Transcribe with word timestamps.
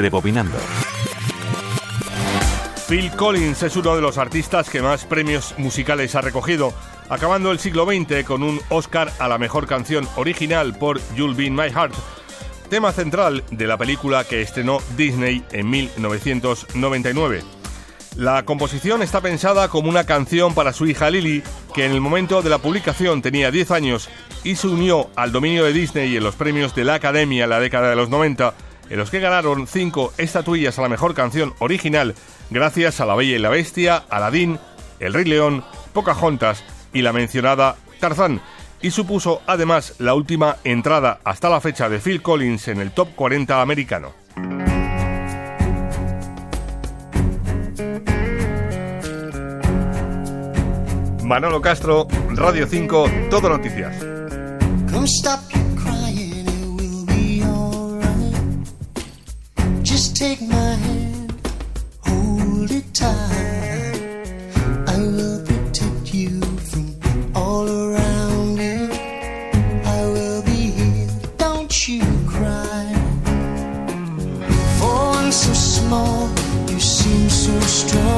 Rebobinando. 0.00 0.58
Phil 2.88 3.10
Collins 3.12 3.62
es 3.62 3.76
uno 3.76 3.94
de 3.94 4.02
los 4.02 4.18
artistas 4.18 4.68
que 4.68 4.82
más 4.82 5.04
premios 5.04 5.54
musicales 5.58 6.14
ha 6.16 6.22
recogido, 6.22 6.72
acabando 7.08 7.52
el 7.52 7.60
siglo 7.60 7.86
XX 7.86 8.24
con 8.24 8.42
un 8.42 8.60
Oscar 8.68 9.12
a 9.18 9.28
la 9.28 9.38
mejor 9.38 9.66
canción 9.66 10.08
original 10.16 10.76
por 10.76 11.00
You'll 11.14 11.36
Be 11.36 11.44
in 11.44 11.54
My 11.54 11.70
Heart, 11.70 11.94
tema 12.68 12.92
central 12.92 13.44
de 13.50 13.66
la 13.66 13.76
película 13.76 14.24
que 14.24 14.42
estrenó 14.42 14.78
Disney 14.96 15.44
en 15.52 15.70
1999. 15.70 17.44
La 18.16 18.44
composición 18.44 19.02
está 19.02 19.20
pensada 19.20 19.68
como 19.68 19.88
una 19.88 20.04
canción 20.04 20.52
para 20.52 20.72
su 20.72 20.86
hija 20.86 21.10
Lily, 21.10 21.44
que 21.72 21.86
en 21.86 21.92
el 21.92 22.00
momento 22.00 22.42
de 22.42 22.50
la 22.50 22.58
publicación 22.58 23.22
tenía 23.22 23.52
10 23.52 23.70
años 23.70 24.08
y 24.42 24.56
se 24.56 24.66
unió 24.66 25.10
al 25.14 25.30
dominio 25.30 25.64
de 25.64 25.72
Disney 25.72 26.16
en 26.16 26.24
los 26.24 26.34
premios 26.34 26.74
de 26.74 26.84
la 26.84 26.94
Academia 26.94 27.44
en 27.44 27.50
la 27.50 27.60
década 27.60 27.90
de 27.90 27.96
los 27.96 28.08
90, 28.08 28.52
en 28.90 28.98
los 28.98 29.10
que 29.10 29.20
ganaron 29.20 29.66
5 29.66 30.14
estatuillas 30.18 30.78
a 30.78 30.82
la 30.82 30.88
mejor 30.88 31.14
canción 31.14 31.54
original 31.60 32.14
gracias 32.50 33.00
a 33.00 33.06
La 33.06 33.14
Bella 33.14 33.36
y 33.36 33.38
la 33.38 33.48
Bestia, 33.48 34.04
Aladdin, 34.10 34.58
El 34.98 35.14
Rey 35.14 35.24
León, 35.24 35.64
Pocahontas 35.92 36.64
y 36.92 37.02
la 37.02 37.12
mencionada 37.12 37.76
Tarzán, 38.00 38.40
y 38.82 38.90
supuso 38.90 39.42
además 39.46 39.94
la 39.98 40.14
última 40.14 40.56
entrada 40.64 41.20
hasta 41.24 41.48
la 41.48 41.60
fecha 41.60 41.88
de 41.88 42.00
Phil 42.00 42.20
Collins 42.20 42.68
en 42.68 42.80
el 42.80 42.90
top 42.90 43.14
40 43.14 43.62
americano. 43.62 44.12
Manolo 51.24 51.60
Castro, 51.60 52.08
Radio 52.30 52.66
5, 52.66 53.10
Todo 53.30 53.48
Noticias. 53.48 53.94
Take 60.20 60.42
my 60.42 60.74
hand, 60.74 61.32
hold 62.00 62.70
it 62.70 62.92
tight. 62.92 63.96
I 64.86 64.98
will 64.98 65.42
protect 65.46 66.12
you 66.12 66.42
from 66.42 67.32
all 67.34 67.66
around 67.66 68.58
you. 68.58 68.90
I 69.82 70.00
will 70.14 70.42
be 70.42 70.60
here, 70.76 71.08
don't 71.38 71.72
you 71.88 72.02
cry. 72.28 72.92
For 74.78 74.98
I'm 75.16 75.32
so 75.32 75.54
small, 75.54 76.28
you 76.68 76.78
seem 76.78 77.30
so 77.30 77.58
strong. 77.60 78.09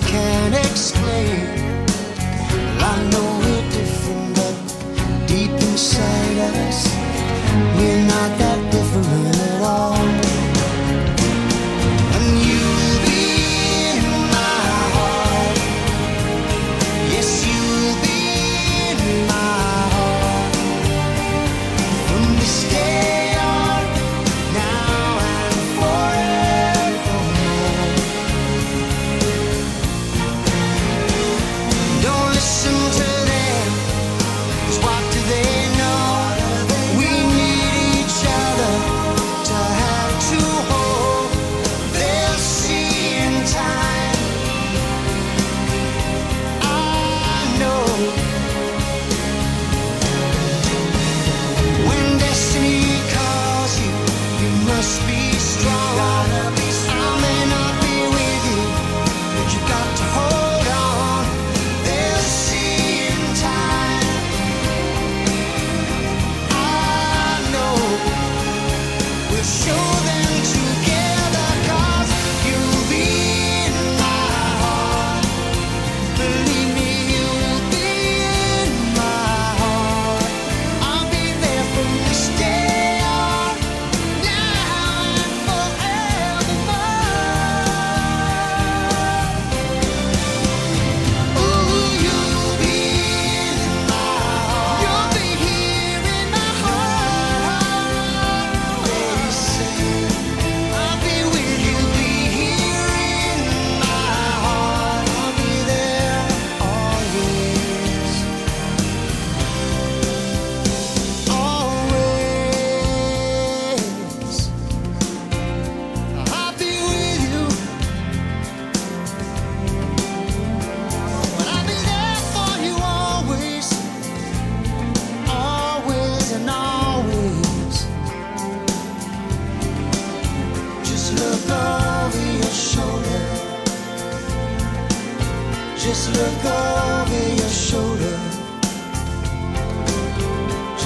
can't 0.00 0.54
explain. 0.54 1.57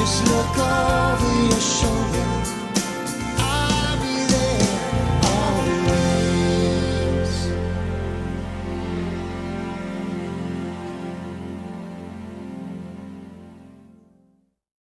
Лишь 0.03 0.21
легковые 0.23 1.61
шаги 1.61 1.92